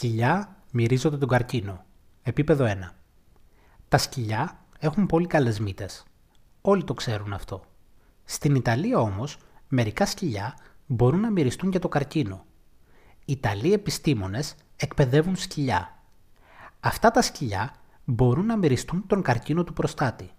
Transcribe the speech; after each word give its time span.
Σκυλιά 0.00 0.56
μυρίζονται 0.70 1.16
τον 1.16 1.28
καρκίνο. 1.28 1.84
Επίπεδο 2.22 2.64
1. 2.68 2.76
Τα 3.88 3.98
σκυλιά 3.98 4.64
έχουν 4.78 5.06
πολύ 5.06 5.26
καλές 5.26 5.60
μύτες. 5.60 6.04
Όλοι 6.60 6.84
το 6.84 6.94
ξέρουν 6.94 7.32
αυτό. 7.32 7.64
Στην 8.24 8.54
Ιταλία 8.54 8.98
όμως, 8.98 9.38
μερικά 9.68 10.06
σκυλιά 10.06 10.56
μπορούν 10.86 11.20
να 11.20 11.30
μυριστούν 11.30 11.70
και 11.70 11.78
το 11.78 11.88
καρκίνο. 11.88 12.44
Ιταλοί 13.24 13.72
επιστήμονες 13.72 14.54
εκπαιδεύουν 14.76 15.36
σκυλιά. 15.36 15.98
Αυτά 16.80 17.10
τα 17.10 17.22
σκυλιά 17.22 17.74
μπορούν 18.04 18.46
να 18.46 18.56
μυριστούν 18.56 19.06
τον 19.06 19.22
καρκίνο 19.22 19.64
του 19.64 19.72
προστάτη. 19.72 20.30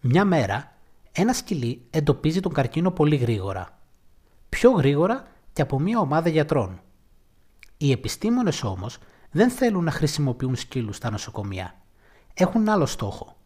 Μια 0.00 0.24
μέρα, 0.24 0.76
ένα 1.12 1.32
σκυλί 1.32 1.86
εντοπίζει 1.90 2.40
τον 2.40 2.52
καρκίνο 2.52 2.90
πολύ 2.90 3.16
γρήγορα. 3.16 3.78
Πιο 4.48 4.70
γρήγορα 4.70 5.26
και 5.52 5.62
από 5.62 5.78
μια 5.78 5.98
ομάδα 5.98 6.28
γιατρών. 6.28 6.80
Οι 7.82 7.90
επιστήμονες 7.90 8.62
όμως 8.62 8.98
δεν 9.30 9.50
θέλουν 9.50 9.84
να 9.84 9.90
χρησιμοποιούν 9.90 10.56
σκύλους 10.56 10.96
στα 10.96 11.10
νοσοκομεία. 11.10 11.74
Έχουν 12.34 12.68
άλλο 12.68 12.86
στόχο. 12.86 13.36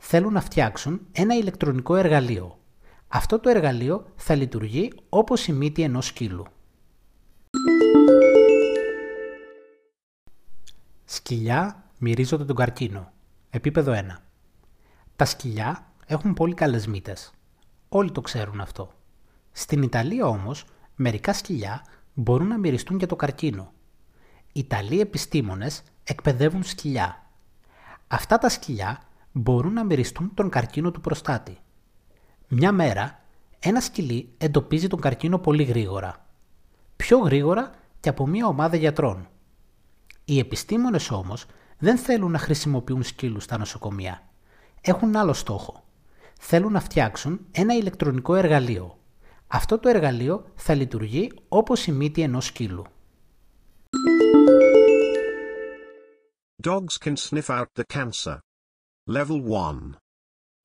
Θέλουν 0.00 0.32
να 0.32 0.40
φτιάξουν 0.40 1.00
ένα 1.12 1.34
ηλεκτρονικό 1.34 1.96
εργαλείο. 1.96 2.58
Αυτό 3.08 3.38
το 3.38 3.48
εργαλείο 3.48 4.06
θα 4.16 4.34
λειτουργεί 4.34 4.92
όπως 5.08 5.46
η 5.46 5.52
μύτη 5.52 5.82
ενός 5.82 6.06
σκύλου. 6.06 6.44
Σκυλιά 11.04 11.90
μυρίζονται 11.98 12.44
τον 12.44 12.56
καρκίνο. 12.56 13.12
Επίπεδο 13.50 13.92
1. 13.92 14.16
Τα 15.16 15.24
σκυλιά 15.24 15.92
έχουν 16.06 16.34
πολύ 16.34 16.54
καλές 16.54 16.86
μύτες. 16.86 17.32
Όλοι 17.88 18.12
το 18.12 18.20
ξέρουν 18.20 18.60
αυτό. 18.60 18.92
Στην 19.52 19.82
Ιταλία 19.82 20.26
όμως, 20.26 20.64
μερικά 20.96 21.32
σκυλιά 21.32 21.84
μπορούν 22.14 22.46
να 22.46 22.58
μυριστούν 22.58 22.98
και 22.98 23.06
το 23.06 23.16
καρκίνο. 23.16 23.72
Ιταλοί 24.52 25.00
επιστήμονες 25.00 25.82
εκπαιδεύουν 26.04 26.62
σκυλιά. 26.62 27.26
Αυτά 28.08 28.38
τα 28.38 28.48
σκυλιά 28.48 29.02
μπορούν 29.32 29.72
να 29.72 29.84
μυριστούν 29.84 30.30
τον 30.34 30.48
καρκίνο 30.48 30.90
του 30.90 31.00
προστάτη. 31.00 31.58
Μια 32.48 32.72
μέρα, 32.72 33.20
ένα 33.58 33.80
σκυλί 33.80 34.34
εντοπίζει 34.38 34.86
τον 34.86 35.00
καρκίνο 35.00 35.38
πολύ 35.38 35.62
γρήγορα. 35.62 36.26
Πιο 36.96 37.18
γρήγορα 37.18 37.70
και 38.00 38.08
από 38.08 38.26
μια 38.26 38.46
ομάδα 38.46 38.76
γιατρών. 38.76 39.28
Οι 40.24 40.38
επιστήμονες 40.38 41.10
όμως 41.10 41.46
δεν 41.78 41.96
θέλουν 41.98 42.30
να 42.30 42.38
χρησιμοποιούν 42.38 43.02
σκύλους 43.02 43.44
στα 43.44 43.58
νοσοκομεία. 43.58 44.22
Έχουν 44.80 45.16
άλλο 45.16 45.32
στόχο. 45.32 45.84
Θέλουν 46.38 46.72
να 46.72 46.80
φτιάξουν 46.80 47.40
ένα 47.50 47.74
ηλεκτρονικό 47.74 48.34
εργαλείο. 48.34 48.98
Αυτό 49.46 49.78
το 49.78 49.88
εργαλείο 49.88 50.44
θα 50.54 50.74
λειτουργεί 50.74 51.32
όπως 51.48 51.86
η 51.86 51.92
μύτη 51.92 52.22
ενός 52.22 52.44
σκύλου. 52.44 52.84
Dogs 56.60 56.98
can 56.98 57.16
sniff 57.16 57.50
out 57.50 57.68
the 57.76 57.84
cancer. 57.84 58.40
Level 59.06 59.40
1. 59.40 59.96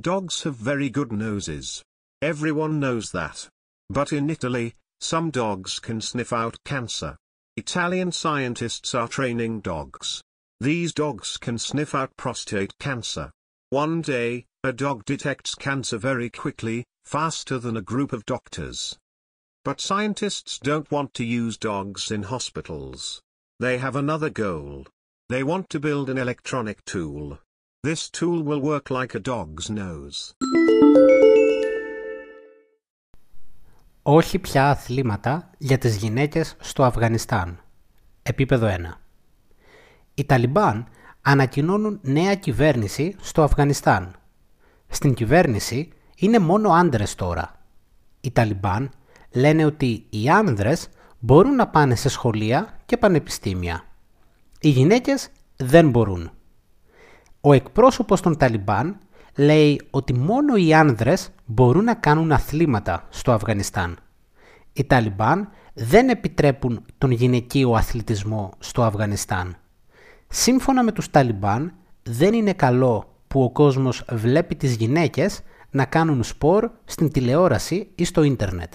Dogs 0.01 0.41
have 0.41 0.55
very 0.55 0.89
good 0.89 1.11
noses. 1.11 1.83
Everyone 2.19 2.79
knows 2.79 3.11
that. 3.11 3.47
But 3.91 4.11
in 4.11 4.27
Italy, 4.31 4.73
some 4.99 5.29
dogs 5.29 5.79
can 5.79 6.01
sniff 6.01 6.33
out 6.33 6.57
cancer. 6.65 7.15
Italian 7.57 8.11
scientists 8.11 8.95
are 8.95 9.07
training 9.07 9.61
dogs. 9.61 10.23
These 10.59 10.93
dogs 10.93 11.37
can 11.37 11.59
sniff 11.59 11.93
out 11.93 12.09
prostate 12.17 12.75
cancer. 12.79 13.31
One 13.69 14.01
day, 14.01 14.45
a 14.63 14.73
dog 14.73 15.05
detects 15.05 15.53
cancer 15.53 15.99
very 15.99 16.31
quickly, 16.31 16.85
faster 17.05 17.59
than 17.59 17.77
a 17.77 17.81
group 17.83 18.13
of 18.13 18.25
doctors. 18.25 18.97
But 19.63 19.79
scientists 19.79 20.57
don't 20.57 20.89
want 20.89 21.13
to 21.13 21.23
use 21.23 21.55
dogs 21.55 22.09
in 22.09 22.23
hospitals. 22.23 23.21
They 23.59 23.77
have 23.77 23.95
another 23.95 24.31
goal. 24.31 24.87
They 25.33 25.44
want 25.44 25.66
to 25.73 25.79
build 25.79 26.07
an 26.13 26.17
electronic 26.25 26.77
tool. 26.94 27.25
This 27.88 28.01
tool 28.17 28.39
will 28.47 28.61
work 28.71 28.85
like 28.91 29.16
a 29.16 29.21
dog's 29.31 29.69
nose. 29.69 30.33
Όχι 34.01 34.39
πια 34.39 34.69
αθλήματα 34.69 35.49
για 35.57 35.77
τις 35.77 35.95
γυναίκες 35.95 36.55
στο 36.59 36.83
Αφγανιστάν. 36.83 37.59
Επίπεδο 38.23 38.67
1. 38.67 38.72
Οι 40.13 40.25
Ταλιμπάν 40.25 40.88
ανακοινώνουν 41.22 41.99
νέα 42.01 42.35
κυβέρνηση 42.35 43.16
στο 43.22 43.43
Αφγανιστάν. 43.43 44.16
Στην 44.88 45.13
κυβέρνηση 45.13 45.89
είναι 46.17 46.39
μόνο 46.39 46.69
άντρες 46.69 47.16
τώρα. 47.16 47.66
Οι 48.22 48.31
Ταλιμπάν 48.31 48.91
λένε 49.31 49.66
ότι 49.66 50.05
οι 50.09 50.29
άνδρες 50.29 50.89
μπορούν 51.19 51.55
να 51.55 51.67
πάνε 51.67 51.95
σε 51.95 52.09
σχολεία 52.09 52.79
και 52.85 52.97
πανεπιστήμια. 52.97 53.88
Οι 54.63 54.69
γυναίκες 54.69 55.29
δεν 55.57 55.90
μπορούν. 55.90 56.31
Ο 57.41 57.53
εκπρόσωπος 57.53 58.22
των 58.22 58.38
Ταλιμπάν 58.38 58.97
λέει 59.35 59.81
ότι 59.90 60.13
μόνο 60.13 60.56
οι 60.56 60.74
άνδρες 60.74 61.29
μπορούν 61.46 61.84
να 61.84 61.94
κάνουν 61.94 62.31
αθλήματα 62.31 63.07
στο 63.09 63.31
Αφγανιστάν. 63.31 63.97
Οι 64.73 64.84
Ταλιμπάν 64.84 65.50
δεν 65.73 66.09
επιτρέπουν 66.09 66.85
τον 66.97 67.12
γυναικείο 67.12 67.72
αθλητισμό 67.72 68.52
στο 68.59 68.84
Αφγανιστάν. 68.84 69.57
Σύμφωνα 70.28 70.84
με 70.84 70.91
τους 70.91 71.09
Ταλιμπάν 71.09 71.73
δεν 72.03 72.34
είναι 72.34 72.53
καλό 72.53 73.16
που 73.28 73.44
ο 73.44 73.52
κόσμος 73.52 74.06
βλέπει 74.12 74.56
τις 74.56 74.75
γυναίκες 74.75 75.41
να 75.69 75.85
κάνουν 75.85 76.23
σπορ 76.23 76.69
στην 76.85 77.12
τηλεόραση 77.12 77.88
ή 77.96 78.03
στο 78.03 78.23
ίντερνετ. 78.23 78.73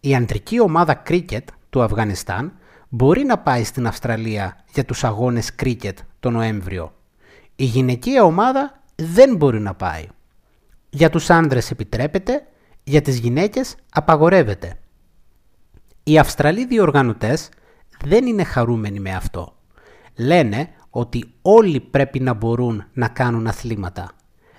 Η 0.00 0.14
αντρική 0.14 0.60
ομάδα 0.60 0.94
κρίκετ 0.94 1.48
του 1.70 1.82
Αφγανιστάν 1.82 2.52
μπορεί 2.88 3.24
να 3.24 3.38
πάει 3.38 3.64
στην 3.64 3.86
Αυστραλία 3.86 4.64
για 4.72 4.84
τους 4.84 5.04
αγώνες 5.04 5.54
κρίκετ 5.54 5.98
το 6.20 6.30
Νοέμβριο. 6.30 6.92
Η 7.56 7.64
γυναικεία 7.64 8.24
ομάδα 8.24 8.82
δεν 8.94 9.36
μπορεί 9.36 9.60
να 9.60 9.74
πάει. 9.74 10.06
Για 10.90 11.10
τους 11.10 11.30
άνδρες 11.30 11.70
επιτρέπεται, 11.70 12.46
για 12.84 13.02
τις 13.02 13.18
γυναίκες 13.18 13.76
απαγορεύεται. 13.92 14.78
Οι 16.02 16.18
Αυστραλοί 16.18 16.66
διοργανωτές 16.66 17.48
δεν 18.04 18.26
είναι 18.26 18.44
χαρούμενοι 18.44 19.00
με 19.00 19.14
αυτό. 19.14 19.56
Λένε 20.16 20.68
ότι 20.90 21.32
όλοι 21.42 21.80
πρέπει 21.80 22.20
να 22.20 22.34
μπορούν 22.34 22.84
να 22.92 23.08
κάνουν 23.08 23.46
αθλήματα. 23.46 24.10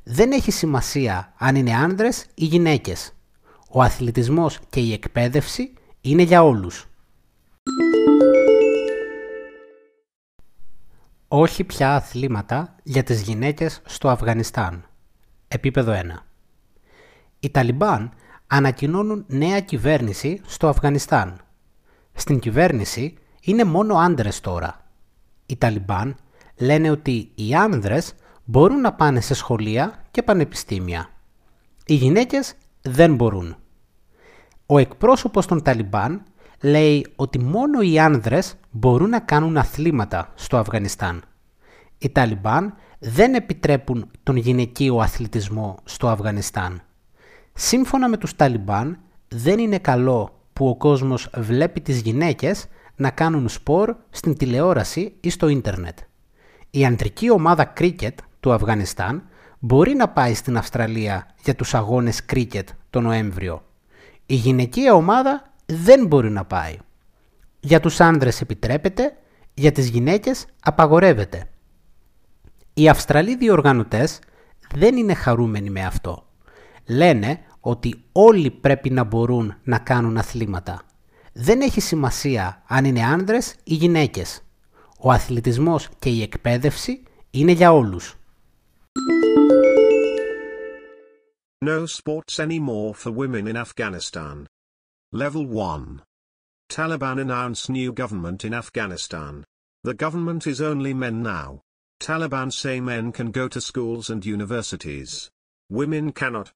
Δεν 0.04 0.32
έχει 0.32 0.52
σημασία 0.52 1.34
αν 1.38 1.56
είναι 1.56 1.76
άνδρες 1.76 2.26
ή 2.34 2.46
γυναίκες. 2.46 3.14
Ο 3.72 3.82
αθλητισμός 3.82 4.60
και 4.70 4.80
η 4.80 4.94
εκπαίδευση 4.94 5.74
είναι 6.02 6.22
για 6.22 6.44
όλους. 6.44 6.88
Όχι 11.32 11.64
πια 11.64 11.96
αθλήματα 11.96 12.76
για 12.84 13.04
τις 13.04 13.22
γυναίκες 13.22 13.82
στο 13.86 14.10
Αφγανιστάν. 14.10 14.86
Επίπεδο 15.48 15.94
1. 15.94 15.98
Οι 17.40 17.50
Ταλιμπάν 17.50 18.12
ανακοινώνουν 18.48 19.26
νέα 19.28 19.60
κυβέρνηση 19.60 20.42
στο 20.46 20.68
Αφγανιστάν. 20.68 21.42
Στην 22.14 22.40
κυβέρνηση 22.40 23.18
είναι 23.42 23.64
μόνο 23.64 23.96
άντρες 23.96 24.40
τώρα. 24.40 24.86
Οι 25.46 25.58
Ταλιμπάν 25.58 26.16
λένε 26.56 26.90
ότι 26.90 27.32
οι 27.36 27.56
άνδρες 27.56 28.14
μπορούν 28.46 28.82
να 28.82 28.94
πάνε 28.94 29.22
σε 29.22 29.34
σχολεία 29.34 30.04
και 30.12 30.24
πανεπιστήμια. 30.24 31.10
Οι 31.86 31.94
γυναίκες 31.94 32.54
δεν 32.82 33.16
μπορούν. 33.16 33.56
Ο 34.66 34.78
εκπρόσωπος 34.78 35.46
των 35.46 35.64
Ταλιμπάν 35.64 36.24
λέει 36.62 37.08
ότι 37.16 37.40
μόνο 37.40 37.82
οι 37.82 38.00
άνδρες 38.00 38.56
μπορούν 38.72 39.10
να 39.10 39.20
κάνουν 39.20 39.58
αθλήματα 39.58 40.32
στο 40.36 40.58
Αφγανιστάν. 40.58 41.24
Οι 41.98 42.10
Ταλιμπάν 42.10 42.74
δεν 43.00 43.34
επιτρέπουν 43.34 44.12
τον 44.24 44.36
γυναικείο 44.36 44.98
αθλητισμό 44.98 45.78
στο 45.84 46.08
Αφγανιστάν. 46.08 46.82
Σύμφωνα 47.54 48.10
με 48.10 48.18
τους 48.18 48.36
Ταλιμπάν 48.36 49.00
δεν 49.28 49.60
είναι 49.60 49.78
καλό 49.78 50.40
που 50.54 50.68
ο 50.68 50.76
κόσμος 50.76 51.30
βλέπει 51.36 51.82
τις 51.82 52.02
γυναίκες 52.02 52.68
να 52.96 53.10
κάνουν 53.10 53.50
σπορ 53.50 53.96
στην 54.10 54.38
τηλεόραση 54.38 55.14
ή 55.20 55.30
στο 55.30 55.48
ίντερνετ. 55.48 55.98
Η 56.70 56.86
αντρική 56.86 57.32
ομάδα 57.32 57.66
κρίκετ 57.66 58.20
του 58.40 58.54
Αφγανιστάν 58.54 59.24
μπορεί 59.60 59.94
να 59.94 60.10
πάει 60.10 60.34
στην 60.34 60.58
Αυστραλία 60.58 61.28
για 61.44 61.56
τους 61.56 61.74
αγώνες 61.74 62.26
κρίκετ 62.26 62.70
το 62.90 63.02
Νοέμβριο. 63.02 63.64
Η 64.26 64.36
γυναικεία 64.36 64.94
ομάδα 64.94 65.49
δεν 65.70 66.08
μπορεί 66.08 66.30
να 66.30 66.46
πάει. 66.46 66.78
Για 67.60 67.80
τους 67.80 68.00
άνδρες 68.00 68.42
επιτρέπεται, 68.42 69.18
για 69.54 69.72
τις 69.72 69.90
γυναίκες 69.90 70.46
απαγορεύεται. 70.64 71.50
Οι 72.74 72.90
Αυστραλοί 72.90 73.36
διοργανωτές 73.36 74.20
δεν 74.76 74.98
είναι 74.98 75.14
χαρούμενοι 75.14 75.70
με 75.70 75.86
αυτό. 75.86 76.28
Λένε 76.88 77.40
ότι 77.60 78.04
όλοι 78.12 78.52
πρέπει 78.52 78.90
να 78.90 79.04
μπορούν 79.04 79.56
να 79.64 79.80
κάνουν 79.80 80.18
αθλήματα. 80.18 80.82
Δεν 81.34 81.62
έχει 81.62 81.82
σημασία 81.82 82.64
αν 82.68 82.86
είναι 82.86 83.04
άνδρες 83.04 83.56
ή 83.64 83.74
γυναίκες. 83.74 84.42
Ο 85.00 85.12
αθλητισμός 85.12 85.90
και 86.00 86.10
η 86.10 86.22
εκπαίδευση 86.22 87.04
είναι 87.30 87.52
για 87.52 87.74
όλους. 87.74 88.16
No 91.66 91.84
sports 91.86 92.36
anymore 92.46 92.94
for 93.04 93.12
women 93.12 93.48
in 93.48 93.56
Afghanistan. 93.56 94.44
Level 95.12 95.48
1. 95.48 96.04
Taliban 96.70 97.20
announce 97.20 97.68
new 97.68 97.92
government 97.92 98.46
in 98.46 98.54
Afghanistan. 98.54 99.44
The 99.84 99.96
government 99.96 100.46
is 100.46 100.62
only 100.62 100.94
men 100.94 101.24
now. 101.24 101.64
Taliban 102.00 102.54
say 102.54 102.80
men 102.80 103.12
can 103.12 103.32
go 103.32 103.48
to 103.48 103.60
schools 103.60 104.12
and 104.12 104.24
universities. 104.24 105.32
Women 105.68 106.12
cannot. 106.12 106.52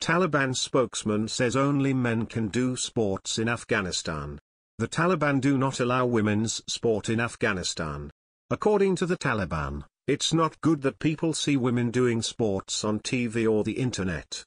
Taliban 0.00 0.56
spokesman 0.56 1.28
says 1.28 1.54
only 1.54 1.92
men 1.92 2.24
can 2.24 2.48
do 2.48 2.76
sports 2.76 3.38
in 3.38 3.46
Afghanistan. 3.46 4.38
The 4.78 4.88
Taliban 4.88 5.42
do 5.42 5.58
not 5.58 5.78
allow 5.78 6.06
women's 6.06 6.62
sport 6.66 7.10
in 7.10 7.20
Afghanistan. 7.20 8.10
According 8.48 8.96
to 8.96 9.06
the 9.06 9.18
Taliban, 9.18 9.84
it's 10.06 10.32
not 10.32 10.58
good 10.62 10.80
that 10.80 10.98
people 10.98 11.34
see 11.34 11.58
women 11.58 11.90
doing 11.90 12.22
sports 12.22 12.84
on 12.84 13.00
TV 13.00 13.46
or 13.46 13.64
the 13.64 13.72
internet. 13.72 14.46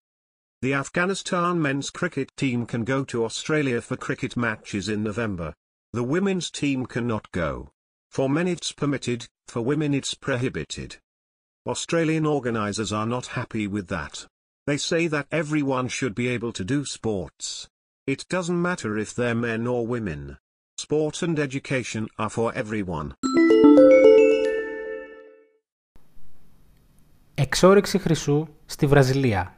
The 0.63 0.75
Afghanistan 0.75 1.61
men's 1.61 1.89
cricket 1.89 2.31
team 2.37 2.67
can 2.67 2.85
go 2.85 3.03
to 3.05 3.25
Australia 3.25 3.81
for 3.81 3.97
cricket 3.97 4.37
matches 4.37 4.89
in 4.89 5.03
November. 5.03 5.55
The 5.93 6.03
women's 6.03 6.51
team 6.51 6.87
cannot 6.87 7.31
go. 7.33 7.71
For 8.11 8.29
men 8.29 8.47
it's 8.47 8.73
permitted, 8.73 9.27
for 9.49 9.63
women 9.63 9.95
it's 9.95 10.15
prohibited. 10.15 10.97
Australian 11.67 12.27
organisers 12.27 12.93
are 12.93 13.07
not 13.07 13.39
happy 13.39 13.67
with 13.67 13.89
that. 13.89 14.27
They 14.67 14.77
say 14.77 15.07
that 15.09 15.27
everyone 15.33 15.89
should 15.89 16.15
be 16.15 16.29
able 16.29 16.53
to 16.53 16.65
do 16.65 16.85
sports. 16.85 17.69
It 18.07 18.27
doesn't 18.29 18.61
matter 18.61 18.99
if 18.99 19.15
they're 19.15 19.35
men 19.35 19.67
or 19.67 19.87
women. 19.87 20.39
Sport 20.77 21.23
and 21.23 21.39
education 21.39 22.09
are 22.19 22.31
for 22.31 22.53
everyone. 22.55 23.15
Εξόρυξη 27.35 27.99
χρυσού 27.99 28.47
στη 28.67 28.87
Βραζιλία. 28.87 29.55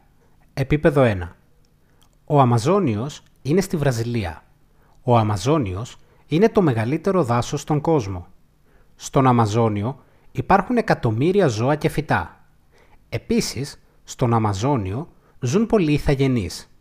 Επίπεδο 0.60 1.04
1. 1.06 1.30
Ο 2.26 2.40
Αμαζόνιος 2.40 3.24
είναι 3.42 3.62
στη 3.62 3.78
Βραζιλία. 3.78 4.44
Ο 5.04 5.18
Αμαζόνιος 5.18 5.98
είναι 6.28 6.50
το 6.50 6.62
μεγαλύτερο 6.62 7.24
δάσος 7.24 7.62
στον 7.62 7.82
κόσμο. 7.82 8.28
Στον 8.96 9.28
Αμαζόνιο 9.28 10.00
υπάρχουν 10.32 10.78
εκατομμύρια 10.78 11.48
ζώα 11.48 11.76
και 11.76 11.90
φυτά. 11.90 12.46
Επίσης, 13.10 13.82
στον 14.04 14.34
Αμαζόνιο 14.34 15.08
ζουν 15.40 15.66
πολλοί 15.66 15.92
ηθαγενείς. 15.92 16.72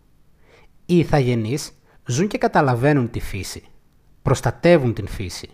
Οι 0.86 0.98
ηθαγενείς 0.98 1.72
ζουν 2.06 2.28
και 2.28 2.38
καταλαβαίνουν 2.38 3.10
τη 3.10 3.20
φύση. 3.20 3.64
Προστατεύουν 4.22 4.94
την 4.94 5.06
φύση. 5.06 5.50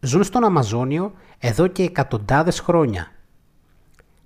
Ζουν 0.00 0.24
στον 0.24 0.44
Αμαζόνιο 0.44 1.12
εδώ 1.38 1.66
και 1.66 1.82
εκατοντάδες 1.82 2.60
χρόνια. 2.60 3.12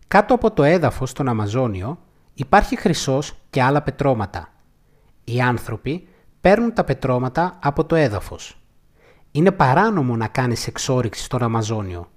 Κάτω 0.08 0.34
από 0.34 0.50
το 0.50 0.62
έδαφος 0.62 1.10
στον 1.10 1.28
Αμαζόνιο 1.28 1.98
υπάρχει 2.38 2.76
χρυσός 2.76 3.34
και 3.50 3.62
άλλα 3.62 3.82
πετρώματα. 3.82 4.52
Οι 5.24 5.40
άνθρωποι 5.40 6.08
παίρνουν 6.40 6.72
τα 6.72 6.84
πετρώματα 6.84 7.58
από 7.62 7.84
το 7.84 7.94
έδαφος. 7.94 8.62
Είναι 9.30 9.52
παράνομο 9.52 10.16
να 10.16 10.28
κάνεις 10.28 10.66
εξόριξη 10.66 11.22
στον 11.22 11.42
Αμαζόνιο. 11.42 12.10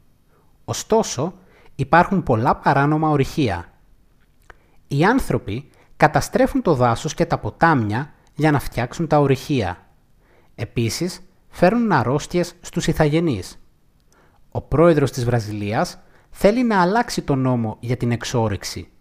Ωστόσο, 0.65 1.33
υπάρχουν 1.75 2.23
πολλά 2.23 2.55
παράνομα 2.55 3.09
ορυχεία. 3.09 3.65
Οι 4.87 5.03
άνθρωποι 5.03 5.69
καταστρέφουν 5.97 6.61
το 6.61 6.73
δάσος 6.73 7.13
και 7.13 7.25
τα 7.25 7.37
ποτάμια 7.37 8.13
για 8.35 8.51
να 8.51 8.59
φτιάξουν 8.59 9.07
τα 9.07 9.19
ορυχεία. 9.19 9.77
Επίσης, 10.55 11.21
φέρνουν 11.49 11.91
αρρώστιες 11.91 12.55
στους 12.61 12.87
ηθαγενείς. 12.87 13.59
Ο 14.51 14.61
πρόεδρος 14.61 15.11
της 15.11 15.25
Βραζιλίας 15.25 15.99
θέλει 16.29 16.63
να 16.63 16.81
αλλάξει 16.81 17.21
το 17.21 17.35
νόμο 17.35 17.77
για 17.79 17.97
την 17.97 18.11
εξόρυξη. 18.11 18.91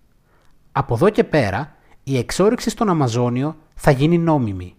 Από 0.72 0.94
εδώ 0.94 1.11
και 1.11 1.25
πέρα, 1.25 1.76
η 2.05 2.19
εξόρυξη 2.19 2.70
στον 2.70 2.88
Αμαζόνιο 2.88 3.56
θα 3.75 3.90
γίνει 3.90 4.19
νόμιμη. 4.19 4.75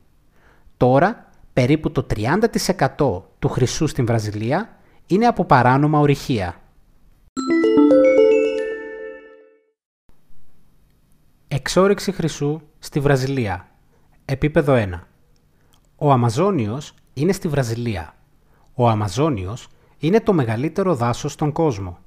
Τώρα, 0.77 1.29
περίπου 1.53 1.91
το 1.91 2.07
30% 2.15 3.21
του 3.39 3.49
χρυσού 3.49 3.88
στην 3.88 4.05
Βραζιλία 4.05 4.77
είναι 5.07 5.25
από 5.25 5.45
παράνομα 5.45 5.99
ορυχεία. 5.99 6.55
Εξόρυξη 11.47 12.11
χρυσού 12.11 12.61
στη 12.79 12.99
Βραζιλία. 12.99 13.69
Επίπεδο 14.25 14.73
1. 14.75 14.99
Ο 15.95 16.11
Αμαζόνιος 16.11 16.94
είναι 17.13 17.31
στη 17.31 17.47
Βραζιλία. 17.47 18.15
Ο 18.73 18.89
Αμαζόνιος 18.89 19.67
είναι 19.97 20.21
το 20.21 20.33
μεγαλύτερο 20.33 20.95
δάσος 20.95 21.31
στον 21.31 21.51
κόσμο. 21.51 21.97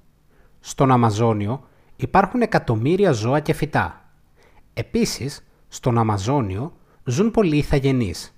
Στον 0.60 0.90
Αμαζόνιο 0.90 1.64
υπάρχουν 1.96 2.42
εκατομμύρια 2.42 3.12
ζώα 3.12 3.40
και 3.40 3.52
φυτά. 3.52 4.10
Επίσης, 4.74 5.46
στον 5.68 5.98
Αμαζόνιο 5.98 6.72
ζουν 7.04 7.30
πολλοί 7.30 7.56
ηθαγενείς. 7.56 8.34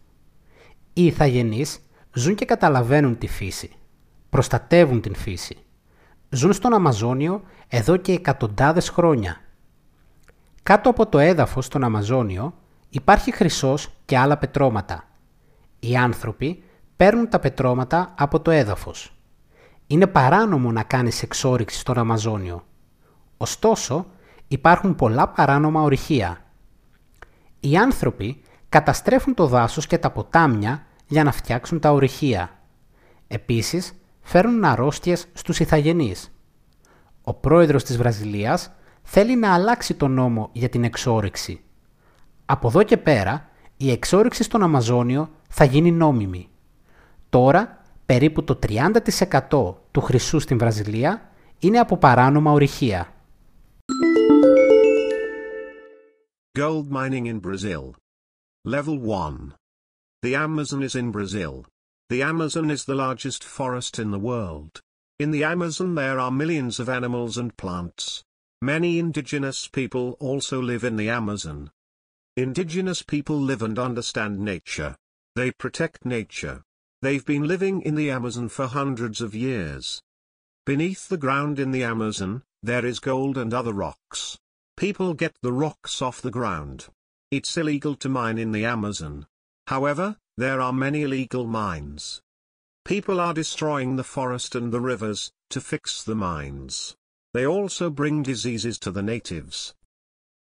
Οι 0.93 1.06
ηθαγενείς 1.06 1.81
ζουν 2.12 2.35
και 2.35 2.44
καταλαβαίνουν 2.44 3.19
τη 3.19 3.26
φύση. 3.26 3.70
Προστατεύουν 4.29 5.00
την 5.00 5.14
φύση. 5.14 5.56
Ζουν 6.29 6.53
στον 6.53 6.73
Αμαζόνιο 6.75 7.43
εδώ 7.69 7.97
και 7.97 8.12
εκατοντάδες 8.12 8.88
χρόνια. 8.88 9.41
Κάτω 10.62 10.91
από 10.91 11.06
το 11.06 11.19
έδαφος 11.19 11.64
στον 11.64 11.85
Αμαζόνιο 11.85 12.55
υπάρχει 12.88 13.32
χρυσός 13.32 13.88
και 14.05 14.19
άλλα 14.19 14.37
πετρώματα. 14.37 15.09
Οι 15.81 15.97
άνθρωποι 15.97 16.62
παίρνουν 16.97 17.29
τα 17.29 17.38
πετρώματα 17.38 18.14
από 18.19 18.41
το 18.41 18.50
έδαφος. 18.50 19.17
Είναι 19.87 20.06
παράνομο 20.06 20.73
να 20.73 20.82
κάνεις 20.82 21.23
εξόριξη 21.23 21.79
στον 21.79 21.99
Αμαζόνιο. 21.99 22.64
Ωστόσο, 23.37 24.06
υπάρχουν 24.49 24.95
πολλά 24.95 25.28
παράνομα 25.28 25.83
ορυχεία. 25.83 26.40
Οι 27.61 27.76
άνθρωποι 27.76 28.43
καταστρέφουν 28.69 29.35
το 29.35 29.47
δάσος 29.47 29.87
και 29.87 29.99
τα 29.99 30.11
ποτάμια 30.11 30.87
για 31.07 31.25
να 31.25 31.33
φτιάξουν 31.33 31.81
τα 31.81 31.93
ορυχεία. 31.93 32.50
Επίσης, 33.28 33.93
φέρνουν 34.21 34.64
αρρώστιες 34.64 35.26
στους 35.33 35.61
ηθαγενείς. 35.61 36.31
Ο 37.23 37.35
πρόεδρος 37.35 37.85
της 37.85 37.97
Βραζιλίας 37.97 38.71
θέλει 39.02 39.37
να 39.37 39.55
αλλάξει 39.55 39.95
το 39.95 40.09
νόμο 40.09 40.49
για 40.52 40.69
την 40.69 40.85
εξόρυξη. 40.85 41.61
Από 42.47 42.69
εδώ 42.69 42.83
και 42.83 42.97
πέρα, 42.97 43.49
η 43.76 43.90
εξόρυξη 43.90 44.43
στον 44.43 44.62
Αμαζόνιο 44.62 45.31
θα 45.49 45.64
γίνει 45.64 45.90
νόμιμη. 45.90 46.49
Τώρα, 47.28 47.83
περίπου 48.07 48.45
το 48.45 48.59
30% 48.62 49.75
του 49.90 50.00
χρυσού 50.00 50.40
στην 50.40 50.59
Βραζιλία 50.59 51.31
είναι 51.59 51.78
από 51.78 51.97
παράνομα 51.97 52.52
ορυχεία. 52.52 53.09
Gold 56.56 56.90
mining 56.90 57.26
in 57.26 57.40
Brazil. 57.40 57.94
Level 58.64 58.98
1. 58.98 59.52
The 60.22 60.34
Amazon 60.36 60.82
is 60.82 60.94
in 60.94 61.10
Brazil. 61.10 61.66
The 62.08 62.22
Amazon 62.22 62.70
is 62.70 62.86
the 62.86 62.94
largest 62.94 63.44
forest 63.44 63.98
in 63.98 64.10
the 64.10 64.18
world. 64.18 64.80
In 65.18 65.32
the 65.32 65.44
Amazon 65.44 65.94
there 65.96 66.18
are 66.18 66.30
millions 66.30 66.80
of 66.80 66.88
animals 66.88 67.36
and 67.36 67.54
plants. 67.58 68.25
Many 68.62 68.98
indigenous 68.98 69.68
people 69.68 70.16
also 70.18 70.58
live 70.58 70.82
in 70.82 70.96
the 70.96 71.10
Amazon. 71.10 71.70
Indigenous 72.38 73.02
people 73.02 73.38
live 73.38 73.60
and 73.60 73.78
understand 73.78 74.40
nature. 74.40 74.96
They 75.34 75.50
protect 75.50 76.06
nature. 76.06 76.62
They've 77.02 77.26
been 77.26 77.46
living 77.46 77.82
in 77.82 77.96
the 77.96 78.10
Amazon 78.10 78.48
for 78.48 78.66
hundreds 78.66 79.20
of 79.20 79.34
years. 79.34 80.00
Beneath 80.64 81.10
the 81.10 81.18
ground 81.18 81.58
in 81.58 81.70
the 81.70 81.84
Amazon, 81.84 82.44
there 82.62 82.86
is 82.86 82.98
gold 82.98 83.36
and 83.36 83.52
other 83.52 83.75
rocks. 83.75 84.38
People 84.76 85.14
get 85.14 85.35
the 85.40 85.54
rocks 85.54 86.02
off 86.02 86.21
the 86.21 86.30
ground. 86.30 86.88
It's 87.30 87.56
illegal 87.56 87.95
to 87.97 88.11
mine 88.11 88.37
in 88.37 88.52
the 88.52 88.66
Amazon. 88.66 89.26
However, 89.68 90.18
there 90.37 90.61
are 90.61 90.73
many 90.73 91.02
illegal 91.02 91.47
mines. 91.47 92.21
People 92.85 93.18
are 93.18 93.33
destroying 93.33 93.97
the 93.97 94.04
forest 94.04 94.54
and 94.54 94.71
the 94.71 94.80
rivers, 94.80 95.33
to 95.49 95.62
fix 95.62 96.02
the 96.02 96.14
mines. 96.14 96.95
They 97.33 97.47
also 97.47 97.88
bring 97.88 98.23
diseases 98.23 98.78
to 98.80 98.90
the 98.90 99.02
natives. 99.02 99.75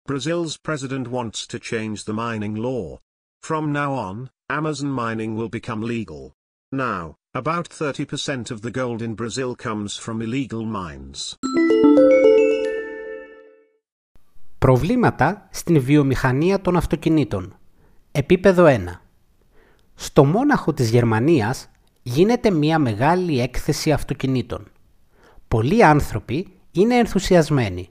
Brazil's 0.07 0.57
president 0.57 1.09
wants 1.09 1.47
to 1.49 1.59
change 1.59 2.05
the 2.05 2.15
mining 2.15 2.55
law. 2.55 3.01
From 3.43 3.71
now 3.71 3.93
on, 3.93 4.31
Amazon 4.49 4.91
mining 4.91 5.37
will 5.37 5.51
become 5.51 5.83
legal. 5.83 6.33
Now, 6.73 7.17
about 7.35 7.69
30% 7.69 8.51
of 8.51 8.63
the 8.63 8.71
gold 8.71 9.03
in 9.03 9.15
Brazil 9.15 9.55
comes 9.55 9.99
from 9.99 10.23
illegal 10.23 10.65
mines. 10.65 11.37
Προβλήματα 14.63 15.49
στην 15.51 15.81
βιομηχανία 15.81 16.61
των 16.61 16.77
αυτοκινήτων. 16.77 17.57
Επίπεδο 18.13 18.65
1. 18.67 18.79
Στο 19.95 20.25
μόναχο 20.25 20.73
της 20.73 20.91
Γερμανίας 20.91 21.71
γίνεται 22.03 22.51
μια 22.51 22.79
μεγάλη 22.79 23.41
έκθεση 23.41 23.93
αυτοκινήτων. 23.93 24.71
Πολλοί 25.49 25.85
άνθρωποι 25.85 26.49
είναι 26.73 26.95
ενθουσιασμένοι. 26.95 27.89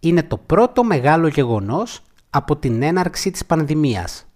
Είναι 0.00 0.22
το 0.22 0.36
πρώτο 0.36 0.84
μεγάλο 0.84 1.26
γεγονός 1.26 2.02
από 2.30 2.56
την 2.56 2.82
έναρξη 2.82 3.30
της 3.30 3.46
πανδημίας. 3.46 4.26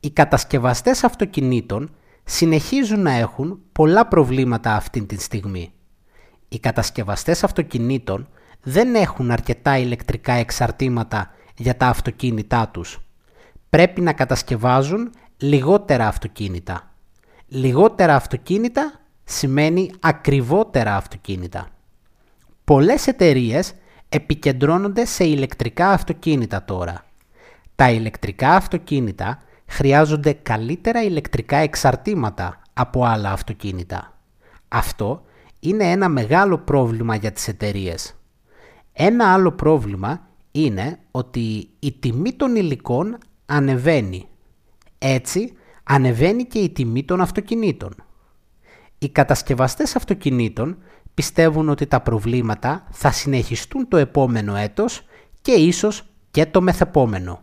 Οι 0.00 0.10
κατασκευαστές 0.10 1.04
αυτοκινήτων 1.04 1.94
συνεχίζουν 2.24 3.00
να 3.00 3.12
έχουν 3.12 3.60
πολλά 3.72 4.06
προβλήματα 4.06 4.74
αυτή 4.74 5.04
τη 5.06 5.22
στιγμή. 5.22 5.72
Οι 6.48 6.58
κατασκευαστές 6.58 7.44
αυτοκινήτων 7.44 8.28
δεν 8.62 8.94
έχουν 8.94 9.30
αρκετά 9.30 9.78
ηλεκτρικά 9.78 10.32
εξαρτήματα 10.32 11.30
για 11.56 11.76
τα 11.76 11.86
αυτοκίνητά 11.86 12.68
τους. 12.68 13.00
Πρέπει 13.70 14.00
να 14.00 14.12
κατασκευάζουν 14.12 15.10
λιγότερα 15.36 16.06
αυτοκίνητα. 16.06 16.92
Λιγότερα 17.48 18.14
αυτοκίνητα 18.14 19.00
σημαίνει 19.24 19.90
ακριβότερα 20.00 20.96
αυτοκίνητα. 20.96 21.68
Πολλές 22.64 23.06
εταιρείες 23.06 23.74
επικεντρώνονται 24.08 25.04
σε 25.04 25.24
ηλεκτρικά 25.24 25.90
αυτοκίνητα 25.90 26.64
τώρα. 26.64 27.04
Τα 27.76 27.90
ηλεκτρικά 27.90 28.50
αυτοκίνητα 28.50 29.42
χρειάζονται 29.66 30.32
καλύτερα 30.32 31.02
ηλεκτρικά 31.02 31.56
εξαρτήματα 31.56 32.60
από 32.72 33.04
άλλα 33.04 33.32
αυτοκίνητα. 33.32 34.18
Αυτό 34.68 35.22
είναι 35.60 35.90
ένα 35.90 36.08
μεγάλο 36.08 36.58
πρόβλημα 36.58 37.14
για 37.16 37.32
τις 37.32 37.48
εταιρείες. 37.48 38.15
Ένα 38.98 39.32
άλλο 39.32 39.52
πρόβλημα 39.52 40.28
είναι 40.52 40.98
ότι 41.10 41.68
η 41.78 41.92
τιμή 41.92 42.32
των 42.32 42.56
υλικών 42.56 43.18
ανεβαίνει. 43.46 44.28
Έτσι, 44.98 45.52
ανεβαίνει 45.82 46.44
και 46.44 46.58
η 46.58 46.70
τιμή 46.70 47.04
των 47.04 47.20
αυτοκινήτων. 47.20 47.94
Οι 48.98 49.08
κατασκευαστές 49.08 49.96
αυτοκινήτων 49.96 50.78
πιστεύουν 51.14 51.68
ότι 51.68 51.86
τα 51.86 52.00
προβλήματα 52.00 52.86
θα 52.90 53.10
συνεχιστούν 53.10 53.88
το 53.88 53.96
επόμενο 53.96 54.56
έτος 54.56 55.04
και 55.42 55.52
ίσως 55.52 56.02
και 56.30 56.46
το 56.46 56.60
μεθεπόμενο. 56.60 57.40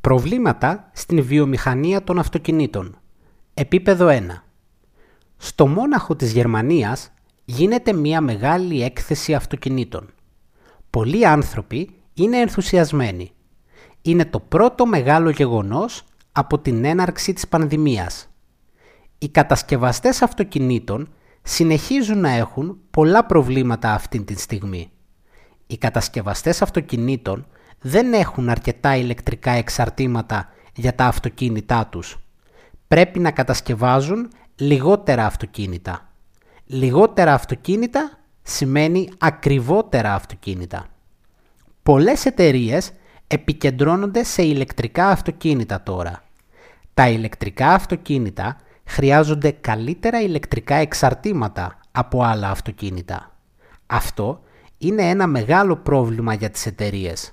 Προβλήματα 0.00 0.90
στην 0.92 1.22
βιομηχανία 1.22 2.04
των 2.04 2.18
αυτοκινήτων. 2.18 2.98
Επίπεδο 3.54 4.06
1. 4.08 4.20
Στο 5.36 5.66
μόναχο 5.66 6.16
της 6.16 6.32
Γερμανίας 6.32 7.12
γίνεται 7.50 7.92
μια 7.92 8.20
μεγάλη 8.20 8.82
έκθεση 8.82 9.34
αυτοκινήτων. 9.34 10.10
Πολλοί 10.90 11.26
άνθρωποι 11.26 11.90
είναι 12.14 12.36
ενθουσιασμένοι. 12.36 13.30
Είναι 14.02 14.24
το 14.24 14.40
πρώτο 14.40 14.86
μεγάλο 14.86 15.30
γεγονός 15.30 16.04
από 16.32 16.58
την 16.58 16.84
έναρξη 16.84 17.32
της 17.32 17.48
πανδημίας. 17.48 18.28
Οι 19.18 19.28
κατασκευαστές 19.28 20.22
αυτοκινήτων 20.22 21.08
συνεχίζουν 21.42 22.18
να 22.20 22.30
έχουν 22.30 22.78
πολλά 22.90 23.26
προβλήματα 23.26 23.92
αυτή 23.92 24.24
τη 24.24 24.40
στιγμή. 24.40 24.90
Οι 25.66 25.78
κατασκευαστές 25.78 26.62
αυτοκινήτων 26.62 27.46
δεν 27.80 28.12
έχουν 28.12 28.48
αρκετά 28.48 28.96
ηλεκτρικά 28.96 29.50
εξαρτήματα 29.50 30.48
για 30.74 30.94
τα 30.94 31.04
αυτοκίνητά 31.04 31.86
τους. 31.86 32.18
Πρέπει 32.88 33.18
να 33.18 33.30
κατασκευάζουν 33.30 34.28
λιγότερα 34.56 35.26
αυτοκίνητα. 35.26 36.09
Λιγότερα 36.72 37.34
αυτοκίνητα 37.34 38.18
σημαίνει 38.42 39.08
ακριβότερα 39.18 40.14
αυτοκίνητα. 40.14 40.86
Πολλές 41.82 42.26
εταιρείες 42.26 42.92
επικεντρώνονται 43.26 44.22
σε 44.24 44.42
ηλεκτρικά 44.42 45.08
αυτοκίνητα 45.08 45.82
τώρα. 45.82 46.22
Τα 46.94 47.08
ηλεκτρικά 47.08 47.68
αυτοκίνητα 47.68 48.56
χρειάζονται 48.84 49.50
καλύτερα 49.50 50.20
ηλεκτρικά 50.20 50.74
εξαρτήματα 50.74 51.78
από 51.92 52.22
άλλα 52.22 52.50
αυτοκίνητα. 52.50 53.36
Αυτό 53.86 54.42
είναι 54.78 55.08
ένα 55.08 55.26
μεγάλο 55.26 55.76
πρόβλημα 55.76 56.34
για 56.34 56.50
τις 56.50 56.66
εταιρείες. 56.66 57.32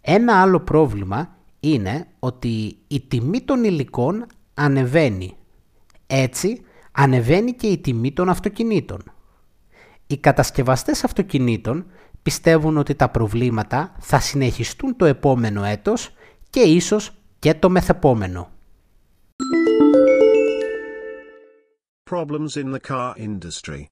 Ένα 0.00 0.40
άλλο 0.40 0.60
πρόβλημα 0.60 1.36
είναι 1.60 2.06
ότι 2.18 2.76
η 2.88 3.00
τιμή 3.00 3.40
των 3.40 3.64
υλικών 3.64 4.26
ανεβαίνει. 4.54 5.36
Έτσι, 6.06 6.64
ανεβαίνει 6.92 7.52
και 7.52 7.66
η 7.66 7.78
τιμή 7.78 8.12
των 8.12 8.28
αυτοκινήτων. 8.28 9.02
Οι 10.06 10.16
κατασκευαστές 10.16 11.04
αυτοκινήτων 11.04 11.86
πιστεύουν 12.22 12.76
ότι 12.76 12.94
τα 12.94 13.08
προβλήματα 13.08 13.96
θα 13.98 14.20
συνεχιστούν 14.20 14.96
το 14.96 15.04
επόμενο 15.04 15.64
έτος 15.64 16.10
και 16.50 16.60
ίσως 16.60 17.10
και 17.38 17.54
το 17.54 17.70
μεθεπόμενο. 17.70 18.50
Problems 22.10 22.56
in 22.56 22.72
the 22.72 22.80
car 22.80 23.14
industry. 23.16 23.86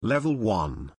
Level 0.00 0.36
1. 0.36 0.92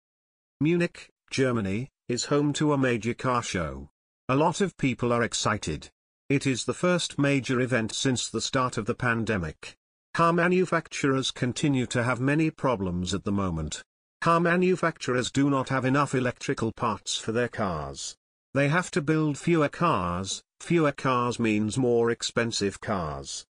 Munich, 0.59 1.09
Germany, 1.31 1.87
is 2.09 2.25
home 2.25 2.51
to 2.59 2.73
a 2.73 2.77
major 2.77 3.13
car 3.13 3.41
show. 3.41 3.87
A 4.27 4.35
lot 4.35 4.59
of 4.59 4.75
people 4.75 5.13
are 5.13 5.23
excited. 5.23 5.81
It 6.29 6.45
is 6.45 6.65
the 6.65 6.79
first 6.85 7.17
major 7.17 7.61
event 7.61 7.93
since 7.93 8.29
the 8.29 8.41
start 8.49 8.77
of 8.77 8.85
the 8.85 8.99
pandemic. 9.07 9.77
Car 10.13 10.33
manufacturers 10.33 11.31
continue 11.31 11.85
to 11.85 12.03
have 12.03 12.19
many 12.19 12.49
problems 12.49 13.13
at 13.13 13.23
the 13.23 13.31
moment. 13.31 13.83
Car 14.21 14.39
manufacturers 14.39 15.31
do 15.31 15.49
not 15.49 15.69
have 15.69 15.85
enough 15.85 16.13
electrical 16.13 16.71
parts 16.71 17.17
for 17.17 17.31
their 17.31 17.47
cars. 17.47 18.15
They 18.53 18.67
have 18.67 18.91
to 18.91 19.01
build 19.01 19.37
fewer 19.37 19.69
cars, 19.69 20.41
fewer 20.59 20.91
cars 20.91 21.39
means 21.39 21.77
more 21.77 22.11
expensive 22.11 22.81
cars. 22.81 23.45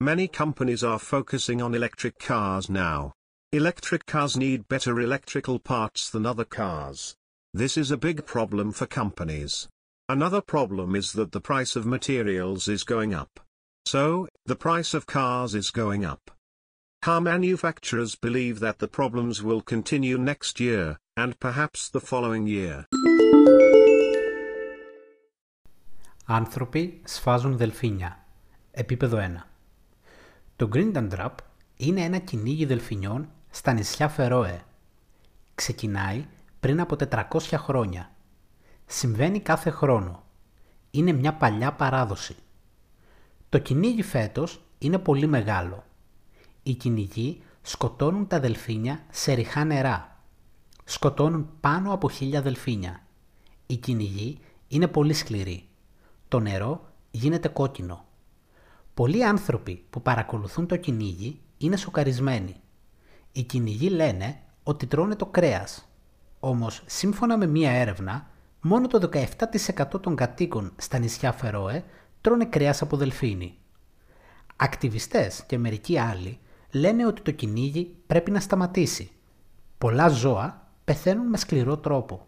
Many 0.00 0.28
companies 0.28 0.82
are 0.82 0.98
focusing 0.98 1.60
on 1.60 1.74
electric 1.74 2.18
cars 2.18 2.70
now. 2.70 3.12
Electric 3.52 4.06
cars 4.06 4.36
need 4.36 4.66
better 4.68 4.98
electrical 4.98 5.58
parts 5.58 6.08
than 6.08 6.24
other 6.24 6.44
cars. 6.44 7.14
This 7.52 7.76
is 7.76 7.90
a 7.90 7.96
big 7.96 8.24
problem 8.24 8.72
for 8.72 8.86
companies. 8.86 9.68
Another 10.08 10.40
problem 10.40 10.96
is 10.96 11.12
that 11.12 11.32
the 11.32 11.40
price 11.40 11.76
of 11.76 11.84
materials 11.84 12.66
is 12.66 12.82
going 12.82 13.12
up. 13.12 13.40
So, 13.86 14.28
the 14.50 14.56
price 14.68 14.92
of 14.94 15.06
cars 15.06 15.54
is 15.54 15.70
going 15.70 16.04
up. 16.12 16.24
Car 17.06 17.20
manufacturers 17.20 18.12
believe 18.26 18.56
that 18.58 18.78
the 18.80 18.88
problems 18.98 19.36
will 19.46 19.62
continue 19.74 20.18
next 20.18 20.58
year, 20.66 20.96
and 21.16 21.30
perhaps 21.38 21.88
the 21.88 22.00
following 22.00 22.46
year. 22.46 22.84
Άνθρωποι 26.24 27.00
σφάζουν 27.04 27.56
δελφίνια. 27.56 28.24
Επίπεδο 28.70 29.18
1. 29.18 29.46
Το 30.56 30.68
Grindandrop 30.72 31.34
είναι 31.76 32.00
ένα 32.00 32.18
κυνήγι 32.18 32.64
δελφινιών 32.64 33.28
στα 33.50 33.72
νησιά 33.72 34.08
Φερόε. 34.08 34.64
Ξεκινάει 35.54 36.26
πριν 36.60 36.80
από 36.80 36.96
400 37.10 37.38
χρόνια. 37.56 38.10
Συμβαίνει 38.86 39.40
κάθε 39.40 39.70
χρόνο. 39.70 40.24
Είναι 40.90 41.12
μια 41.12 41.34
παλιά 41.34 41.72
παράδοση. 41.72 42.36
Το 43.50 43.58
κυνήγι 43.58 44.02
φέτος 44.02 44.60
είναι 44.78 44.98
πολύ 44.98 45.26
μεγάλο. 45.26 45.84
Οι 46.62 46.74
κυνηγοί 46.74 47.42
σκοτώνουν 47.62 48.26
τα 48.26 48.40
δελφίνια 48.40 49.04
σε 49.10 49.32
ριχά 49.32 49.64
νερά. 49.64 50.22
Σκοτώνουν 50.84 51.50
πάνω 51.60 51.92
από 51.92 52.10
χίλια 52.10 52.42
δελφίνια. 52.42 53.06
Οι 53.66 53.76
κυνηγοί 53.76 54.38
είναι 54.68 54.86
πολύ 54.86 55.12
σκληροί. 55.12 55.68
Το 56.28 56.40
νερό 56.40 56.88
γίνεται 57.10 57.48
κόκκινο. 57.48 58.04
Πολλοί 58.94 59.24
άνθρωποι 59.24 59.84
που 59.90 60.02
παρακολουθούν 60.02 60.66
το 60.66 60.76
κυνήγι 60.76 61.40
είναι 61.58 61.76
σοκαρισμένοι. 61.76 62.56
Οι 63.32 63.42
κυνηγοί 63.42 63.88
λένε 63.88 64.40
ότι 64.62 64.86
τρώνε 64.86 65.16
το 65.16 65.26
κρέας. 65.26 65.88
Όμως, 66.40 66.82
σύμφωνα 66.86 67.36
με 67.36 67.46
μία 67.46 67.70
έρευνα, 67.70 68.30
μόνο 68.60 68.86
το 68.86 68.98
17% 68.98 70.00
των 70.00 70.16
κατοίκων 70.16 70.72
στα 70.76 70.98
νησιά 70.98 71.32
Φερόε 71.32 71.84
τρώνε 72.20 72.44
κρέας 72.44 72.82
από 72.82 72.96
δελφίνι. 72.96 73.58
Ακτιβιστές 74.56 75.44
και 75.46 75.58
μερικοί 75.58 75.98
άλλοι 75.98 76.38
λένε 76.70 77.06
ότι 77.06 77.22
το 77.22 77.30
κυνήγι 77.30 77.96
πρέπει 78.06 78.30
να 78.30 78.40
σταματήσει. 78.40 79.10
Πολλά 79.78 80.08
ζώα 80.08 80.68
πεθαίνουν 80.84 81.26
με 81.26 81.36
σκληρό 81.36 81.78
τρόπο. 81.78 82.26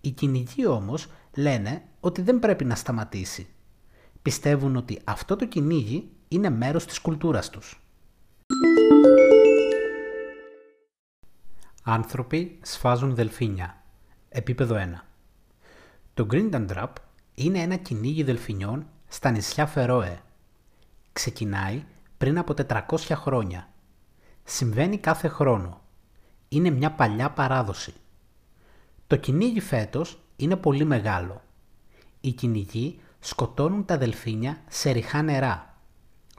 Οι 0.00 0.10
κυνηγοί 0.10 0.66
όμως 0.66 1.06
λένε 1.34 1.82
ότι 2.00 2.22
δεν 2.22 2.38
πρέπει 2.38 2.64
να 2.64 2.74
σταματήσει. 2.74 3.46
Πιστεύουν 4.22 4.76
ότι 4.76 5.00
αυτό 5.04 5.36
το 5.36 5.46
κυνήγι 5.46 6.10
είναι 6.28 6.50
μέρος 6.50 6.86
της 6.86 7.00
κουλτούρας 7.00 7.50
τους. 7.50 7.78
Άνθρωποι 11.82 12.58
σφάζουν 12.62 13.14
δελφίνια. 13.14 13.82
Επίπεδο 14.28 14.76
1. 14.76 14.78
Το 16.14 16.26
Grindandrop 16.30 16.92
είναι 17.34 17.58
ένα 17.58 17.76
κυνήγι 17.76 18.22
δελφινιών 18.22 18.86
στα 19.14 19.30
νησιά 19.30 19.66
Φερόε. 19.66 20.20
Ξεκινάει 21.12 21.84
πριν 22.18 22.38
από 22.38 22.54
400 22.68 22.82
χρόνια. 23.12 23.68
Συμβαίνει 24.44 24.98
κάθε 24.98 25.28
χρόνο. 25.28 25.80
Είναι 26.48 26.70
μια 26.70 26.92
παλιά 26.92 27.30
παράδοση. 27.30 27.94
Το 29.06 29.16
κυνήγι 29.16 29.60
φέτος 29.60 30.18
είναι 30.36 30.56
πολύ 30.56 30.84
μεγάλο. 30.84 31.42
οι 32.20 32.32
κυνηγοί 32.32 33.00
σκοτώνουν 33.20 33.84
τα 33.84 33.98
δελφίνια 33.98 34.62
σε 34.68 34.90
ριχά 34.90 35.22
νερά. 35.22 35.78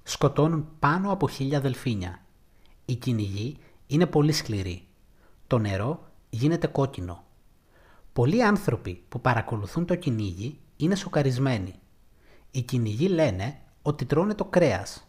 Σκοτώνουν 0.03 0.67
πάνω 0.79 1.11
από 1.11 1.29
χίλια 1.29 1.61
δελφίνια. 1.61 2.19
Οι 2.85 2.95
κυνηγοί 2.95 3.57
είναι 3.87 4.05
πολύ 4.05 4.31
σκληροί. 4.31 4.87
Το 5.47 5.57
νερό 5.57 6.07
γίνεται 6.29 6.67
κόκκινο. 6.67 7.23
Πολλοί 8.13 8.43
άνθρωποι 8.43 9.03
που 9.09 9.21
παρακολουθούν 9.21 9.85
το 9.85 9.95
κυνήγι 9.95 10.59
είναι 10.77 10.95
σοκαρισμένοι. 10.95 11.79
Οι 12.55 12.61
κυνηγοί 12.61 13.07
λένε 13.07 13.57
ότι 13.81 14.05
τρώνε 14.05 14.33
το 14.33 14.45
κρέας. 14.45 15.07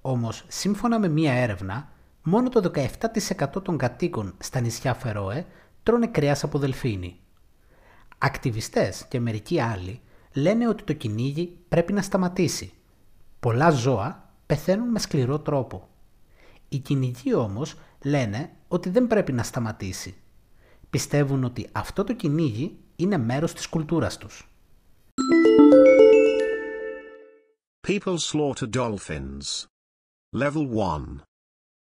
Όμως, 0.00 0.44
σύμφωνα 0.48 0.98
με 0.98 1.08
μία 1.08 1.32
έρευνα, 1.32 1.92
μόνο 2.22 2.48
το 2.48 2.60
17% 2.60 3.62
των 3.62 3.76
κατοίκων 3.76 4.34
στα 4.38 4.60
νησιά 4.60 4.94
Φερόε 4.94 5.46
τρώνε 5.82 6.06
κρέας 6.06 6.44
από 6.44 6.58
δελφίνι. 6.58 7.16
Ακτιβιστές 8.18 9.06
και 9.08 9.20
μερικοί 9.20 9.60
άλλοι 9.60 10.00
λένε 10.32 10.68
ότι 10.68 10.82
το 10.82 10.92
κυνήγι 10.92 11.58
πρέπει 11.68 11.92
να 11.92 12.02
σταματήσει. 12.02 12.72
Πολλά 13.40 13.70
ζώα 13.70 14.30
πεθαίνουν 14.46 14.88
με 14.88 14.98
σκληρό 14.98 15.38
τρόπο. 15.38 15.88
Οι 16.68 16.78
κυνηγοί 16.78 17.34
όμως 17.34 17.74
λένε 18.02 18.50
ότι 18.68 18.88
δεν 18.90 19.06
πρέπει 19.06 19.32
να 19.32 19.42
σταματήσει. 19.42 20.16
Πιστεύουν 20.90 21.44
ότι 21.44 21.68
αυτό 21.72 22.04
το 22.04 22.14
κυνήγι 22.14 22.78
είναι 22.96 23.18
μέρος 23.18 23.52
της 23.52 23.66
κουλτούρας 23.68 24.18
τους. 24.18 24.48
People 27.88 28.18
slaughter 28.18 28.66
dolphins. 28.66 29.66
Level 30.34 30.66
1. 30.66 31.22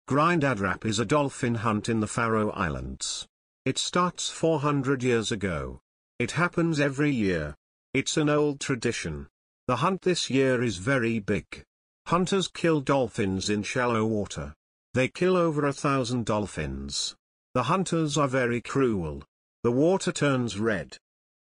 Grindadrap 0.09 0.83
is 0.83 0.99
a 0.99 1.05
dolphin 1.05 1.55
hunt 1.55 1.87
in 1.87 2.01
the 2.01 2.07
Faroe 2.07 2.49
Islands. 2.49 3.25
It 3.63 3.77
starts 3.77 4.29
400 4.29 5.01
years 5.01 5.31
ago. 5.31 5.79
It 6.19 6.31
happens 6.31 6.81
every 6.81 7.11
year. 7.11 7.55
It's 7.93 8.17
an 8.17 8.27
old 8.27 8.59
tradition. 8.59 9.27
The 9.69 9.77
hunt 9.77 10.01
this 10.01 10.29
year 10.29 10.61
is 10.61 10.75
very 10.75 11.19
big. 11.19 11.63
Hunters 12.07 12.49
kill 12.49 12.81
dolphins 12.81 13.49
in 13.49 13.63
shallow 13.63 14.05
water. 14.05 14.53
They 14.93 15.07
kill 15.07 15.37
over 15.37 15.65
a 15.65 15.71
thousand 15.71 16.25
dolphins. 16.25 17.15
The 17.53 17.63
hunters 17.63 18.17
are 18.17 18.27
very 18.27 18.59
cruel. 18.59 19.23
The 19.63 19.71
water 19.71 20.11
turns 20.11 20.59
red. 20.59 20.97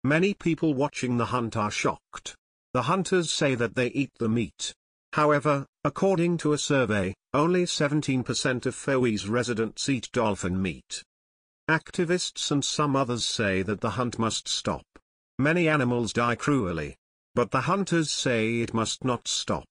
Many 0.03 0.35
people 0.35 0.75
watching 0.75 1.17
the 1.17 1.33
hunt 1.33 1.57
are 1.57 1.71
shocked. 1.71 2.35
The 2.75 2.81
hunters 2.81 3.31
say 3.31 3.55
that 3.55 3.75
they 3.75 3.87
eat 3.87 4.11
the 4.19 4.27
meat. 4.27 4.73
However, 5.13 5.65
according 5.85 6.35
to 6.39 6.51
a 6.51 6.57
survey, 6.57 7.15
only 7.33 7.63
17% 7.63 8.65
of 8.65 8.75
Fowey's 8.75 9.29
residents 9.29 9.87
eat 9.87 10.09
dolphin 10.11 10.61
meat. 10.61 11.01
Activists 11.69 12.51
and 12.51 12.65
some 12.65 12.97
others 12.97 13.23
say 13.23 13.61
that 13.61 13.79
the 13.79 13.91
hunt 13.91 14.19
must 14.19 14.49
stop. 14.49 14.83
Many 15.39 15.69
animals 15.69 16.11
die 16.11 16.35
cruelly. 16.35 16.97
But 17.33 17.51
the 17.51 17.61
hunters 17.61 18.11
say 18.11 18.59
it 18.59 18.73
must 18.73 19.05
not 19.05 19.29
stop. 19.29 19.69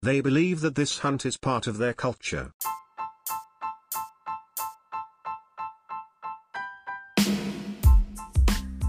They 0.00 0.22
believe 0.22 0.62
that 0.62 0.76
this 0.76 1.00
hunt 1.00 1.26
is 1.26 1.36
part 1.36 1.66
of 1.66 1.76
their 1.76 1.92
culture. 1.92 2.52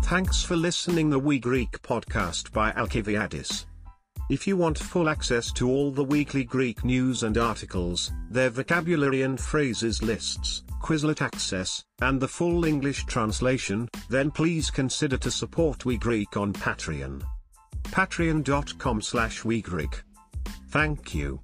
Thanks 0.08 0.42
for 0.42 0.56
listening 0.56 1.10
the 1.10 1.20
We 1.20 1.38
Greek 1.38 1.82
podcast 1.82 2.54
by 2.54 2.72
Alkiviadis. 2.72 3.66
If 4.30 4.48
you 4.48 4.56
want 4.56 4.80
full 4.80 5.10
access 5.10 5.52
to 5.52 5.70
all 5.70 5.92
the 5.92 6.06
weekly 6.06 6.46
Greek 6.46 6.86
news 6.86 7.24
and 7.24 7.38
articles, 7.38 8.14
their 8.32 8.50
vocabulary 8.50 9.24
and 9.24 9.38
phrases 9.38 10.02
lists, 10.02 10.64
Quizlet 10.82 11.22
access, 11.22 11.84
and 12.00 12.22
the 12.22 12.28
full 12.28 12.64
English 12.64 13.04
translation, 13.04 13.90
then 14.10 14.32
please 14.32 14.72
consider 14.72 15.18
to 15.18 15.30
support 15.30 15.84
We 15.84 15.98
Greek 15.98 16.38
on 16.38 16.54
Patreon. 16.54 17.22
Patreon.com 17.84 19.02
slash 19.02 19.41
WeGreek. 19.41 19.93
Thank 20.70 21.15
you. 21.15 21.41